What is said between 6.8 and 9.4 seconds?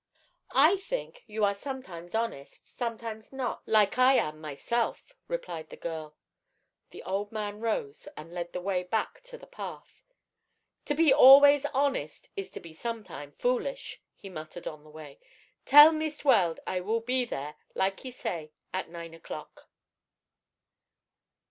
The old man rose and led the way back to